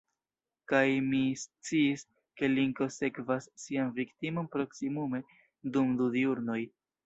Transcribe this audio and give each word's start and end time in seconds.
Kaj 0.71 0.85
mi 1.09 1.19
sciis, 1.41 2.05
ke 2.41 2.49
linko 2.55 2.89
sekvas 2.97 3.51
sian 3.67 3.95
viktimon 4.03 4.51
proksimume 4.59 5.25
dum 5.77 5.97
du 6.01 6.13
diurnoj. 6.21 6.61